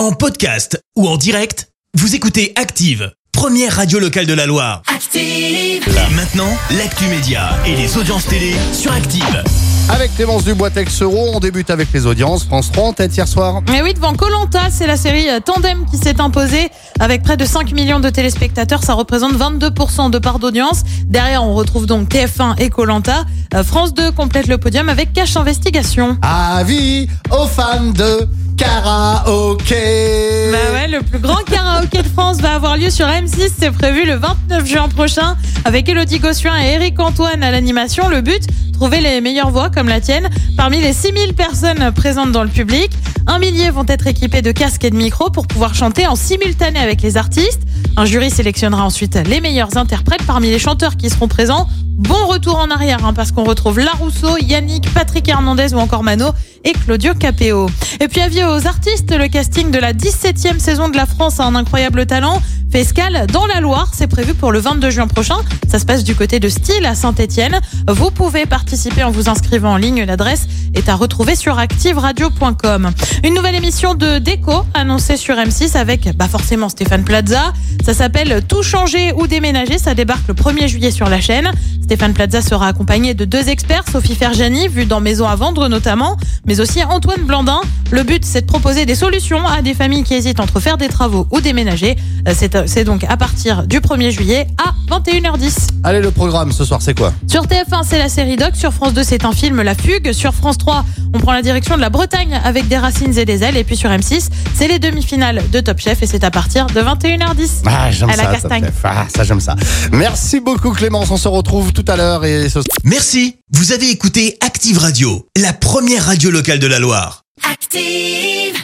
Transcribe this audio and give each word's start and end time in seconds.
En 0.00 0.12
podcast 0.12 0.82
ou 0.96 1.06
en 1.06 1.18
direct, 1.18 1.68
vous 1.92 2.14
écoutez 2.14 2.54
Active, 2.56 3.12
première 3.32 3.76
radio 3.76 3.98
locale 3.98 4.24
de 4.24 4.32
la 4.32 4.46
Loire. 4.46 4.80
Active. 4.86 5.20
Et 5.86 6.14
maintenant, 6.14 6.48
l'actu 6.70 7.04
média 7.08 7.50
et 7.66 7.76
les 7.76 7.98
audiences 7.98 8.24
télé 8.24 8.54
sur 8.72 8.90
Active. 8.92 9.44
Avec 9.90 10.14
Clémence 10.14 10.44
Dubois-Texereau, 10.44 11.32
on 11.34 11.38
débute 11.38 11.68
avec 11.68 11.92
les 11.92 12.06
audiences. 12.06 12.44
France 12.44 12.72
3 12.72 12.84
en 12.84 12.92
tête 12.94 13.14
hier 13.14 13.28
soir. 13.28 13.60
Mais 13.68 13.82
oui, 13.82 13.92
devant 13.92 14.14
Colanta, 14.14 14.70
c'est 14.70 14.86
la 14.86 14.96
série 14.96 15.28
euh, 15.28 15.40
Tandem 15.40 15.84
qui 15.90 15.98
s'est 15.98 16.18
imposée 16.18 16.70
avec 16.98 17.22
près 17.22 17.36
de 17.36 17.44
5 17.44 17.72
millions 17.72 18.00
de 18.00 18.08
téléspectateurs. 18.08 18.82
Ça 18.82 18.94
représente 18.94 19.34
22% 19.34 20.10
de 20.10 20.18
part 20.18 20.38
d'audience. 20.38 20.82
Derrière, 21.04 21.44
on 21.44 21.52
retrouve 21.52 21.84
donc 21.84 22.08
TF1 22.08 22.58
et 22.58 22.70
Colanta. 22.70 23.26
France 23.64 23.92
2 23.92 24.12
complète 24.12 24.46
le 24.46 24.56
podium 24.56 24.88
avec 24.88 25.12
Cash 25.12 25.36
Investigation. 25.36 26.16
Avis 26.22 27.08
aux 27.30 27.46
fans 27.46 27.90
de 27.90 28.26
Bah 30.52 30.86
le 30.86 31.02
plus 31.02 31.18
grand 31.18 31.42
karaoké 31.44 32.02
de 32.02 32.08
France 32.08 32.42
va 32.42 32.54
avoir 32.54 32.76
lieu 32.76 32.90
sur 32.90 33.06
M6. 33.06 33.52
C'est 33.58 33.70
prévu 33.70 34.04
le 34.04 34.16
29 34.16 34.66
juin 34.66 34.88
prochain 34.88 35.36
avec 35.64 35.88
Elodie 35.88 36.18
Gossuin 36.18 36.60
et 36.62 36.72
Eric 36.72 37.00
Antoine 37.00 37.42
à 37.42 37.50
l'animation. 37.50 38.10
Le 38.10 38.20
but, 38.20 38.42
trouver 38.74 39.00
les 39.00 39.22
meilleures 39.22 39.50
voix 39.50 39.70
comme 39.70 39.88
la 39.88 40.00
tienne 40.00 40.28
parmi 40.58 40.80
les 40.80 40.92
6000 40.92 41.32
personnes 41.32 41.90
présentes 41.94 42.32
dans 42.32 42.42
le 42.42 42.50
public. 42.50 42.90
Un 43.26 43.38
millier 43.38 43.70
vont 43.70 43.86
être 43.88 44.06
équipés 44.06 44.42
de 44.42 44.52
casques 44.52 44.84
et 44.84 44.90
de 44.90 44.96
micros 44.96 45.30
pour 45.30 45.46
pouvoir 45.46 45.74
chanter 45.74 46.06
en 46.06 46.16
simultané 46.16 46.78
avec 46.80 47.00
les 47.00 47.16
artistes. 47.16 47.62
Un 47.96 48.04
jury 48.04 48.30
sélectionnera 48.30 48.84
ensuite 48.84 49.18
les 49.26 49.40
meilleurs 49.40 49.76
interprètes 49.76 50.22
parmi 50.26 50.50
les 50.50 50.58
chanteurs 50.58 50.96
qui 50.96 51.10
seront 51.10 51.28
présents. 51.28 51.68
Bon 51.84 52.26
retour 52.26 52.58
en 52.58 52.70
arrière 52.70 53.04
hein, 53.04 53.12
parce 53.12 53.30
qu'on 53.30 53.44
retrouve 53.44 53.78
Larousseau, 53.78 54.38
Yannick, 54.38 54.92
Patrick 54.94 55.28
Hernandez 55.28 55.74
ou 55.74 55.78
encore 55.78 56.02
Mano 56.02 56.30
et 56.64 56.72
Claudio 56.72 57.14
Capéo. 57.14 57.68
Et 58.00 58.08
puis 58.08 58.20
avis 58.20 58.42
aux 58.42 58.66
artistes, 58.66 59.14
le 59.14 59.28
casting 59.28 59.70
de 59.70 59.78
la 59.78 59.92
17e 59.92 60.58
saison 60.58 60.88
de 60.88 60.96
la 60.96 61.04
France 61.04 61.40
a 61.40 61.44
un 61.44 61.54
incroyable 61.54 62.06
talent. 62.06 62.40
Fait 62.70 62.80
escale 62.80 63.26
dans 63.32 63.46
la 63.46 63.60
Loire, 63.60 63.90
c'est 63.92 64.06
prévu 64.06 64.32
pour 64.32 64.52
le 64.52 64.60
22 64.60 64.90
juin 64.90 65.08
prochain. 65.08 65.36
Ça 65.68 65.80
se 65.80 65.84
passe 65.84 66.04
du 66.04 66.14
côté 66.14 66.38
de 66.38 66.48
Style 66.48 66.86
à 66.86 66.94
Saint-Étienne. 66.94 67.60
Vous 67.88 68.12
pouvez 68.12 68.46
participer 68.46 69.02
en 69.02 69.10
vous 69.10 69.28
inscrivant 69.28 69.72
en 69.72 69.76
ligne. 69.76 70.04
L'adresse 70.04 70.46
est 70.74 70.88
à 70.88 70.94
retrouver 70.94 71.34
sur 71.34 71.58
activeradio.com. 71.58 72.90
Une 73.24 73.34
nouvelle 73.34 73.56
émission 73.56 73.94
de 73.94 74.18
Déco 74.18 74.64
annoncée 74.74 75.16
sur 75.16 75.34
M6 75.34 75.76
avec 75.76 76.16
bah 76.16 76.28
forcément 76.28 76.68
Stéphane 76.68 77.02
Plaza. 77.02 77.52
Ça 77.84 77.92
s'appelle 77.92 78.42
Tout 78.46 78.62
changer 78.62 79.12
ou 79.14 79.26
déménager. 79.26 79.78
Ça 79.78 79.94
débarque 79.94 80.28
le 80.28 80.34
1er 80.34 80.68
juillet 80.68 80.92
sur 80.92 81.08
la 81.08 81.20
chaîne. 81.20 81.50
Stéphane 81.90 82.12
Plaza 82.14 82.40
sera 82.40 82.68
accompagné 82.68 83.14
de 83.14 83.24
deux 83.24 83.48
experts, 83.48 83.82
Sophie 83.90 84.14
Ferjani, 84.14 84.68
vue 84.68 84.86
dans 84.86 85.00
Maison 85.00 85.26
à 85.26 85.34
vendre 85.34 85.66
notamment, 85.66 86.16
mais 86.46 86.60
aussi 86.60 86.84
Antoine 86.84 87.22
Blandin. 87.22 87.60
Le 87.90 88.04
but, 88.04 88.24
c'est 88.24 88.42
de 88.42 88.46
proposer 88.46 88.86
des 88.86 88.94
solutions 88.94 89.44
à 89.44 89.60
des 89.60 89.74
familles 89.74 90.04
qui 90.04 90.14
hésitent 90.14 90.38
entre 90.38 90.60
faire 90.60 90.78
des 90.78 90.86
travaux 90.86 91.26
ou 91.32 91.40
déménager. 91.40 91.96
C'est 92.32 92.84
donc 92.84 93.02
à 93.08 93.16
partir 93.16 93.66
du 93.66 93.80
1er 93.80 94.10
juillet 94.12 94.46
à 94.64 94.72
21h10. 94.94 95.70
Allez, 95.82 96.00
le 96.00 96.12
programme 96.12 96.52
ce 96.52 96.64
soir, 96.64 96.80
c'est 96.80 96.96
quoi? 96.96 97.12
Sur 97.26 97.46
TF1, 97.46 97.82
c'est 97.82 97.98
la 97.98 98.08
série 98.08 98.36
Doc. 98.36 98.54
Sur 98.54 98.72
France 98.72 98.94
2, 98.94 99.02
c'est 99.02 99.24
un 99.24 99.32
film, 99.32 99.60
La 99.60 99.74
Fugue. 99.74 100.12
Sur 100.12 100.32
France 100.32 100.58
3, 100.58 100.84
on 101.12 101.18
prend 101.18 101.32
la 101.32 101.42
direction 101.42 101.74
de 101.74 101.80
la 101.80 101.90
Bretagne 101.90 102.40
avec 102.44 102.68
des 102.68 102.78
racines 102.78 103.18
et 103.18 103.24
des 103.24 103.42
ailes. 103.42 103.56
Et 103.56 103.64
puis 103.64 103.76
sur 103.76 103.90
M6, 103.90 104.28
c'est 104.54 104.68
les 104.68 104.78
demi-finales 104.78 105.42
de 105.50 105.58
Top 105.58 105.80
Chef 105.80 106.00
et 106.04 106.06
c'est 106.06 106.22
à 106.22 106.30
partir 106.30 106.66
de 106.68 106.80
21h10. 106.80 107.62
Ah, 107.66 107.90
j'aime 107.90 108.10
à 108.10 108.16
la 108.16 108.24
ça. 108.26 108.32
castagne. 108.32 108.70
Ah, 108.84 109.06
ça, 109.12 109.24
j'aime 109.24 109.40
ça. 109.40 109.56
Merci 109.90 110.38
beaucoup, 110.38 110.70
Clémence. 110.70 111.10
On 111.10 111.16
se 111.16 111.26
retrouve 111.26 111.72
tout 111.72 111.79
à 111.88 111.96
l'heure 111.96 112.24
et 112.24 112.48
ce 112.48 112.58
Merci, 112.84 113.36
vous 113.52 113.72
avez 113.72 113.90
écouté 113.90 114.36
Active 114.40 114.78
Radio, 114.78 115.26
la 115.36 115.52
première 115.52 116.06
radio 116.06 116.30
locale 116.30 116.58
de 116.58 116.66
la 116.66 116.78
Loire. 116.78 117.24
Active. 117.42 118.60